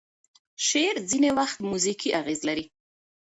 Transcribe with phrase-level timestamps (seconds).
[0.67, 2.65] شعر ځینې وختونه موزیکي اغیز لري.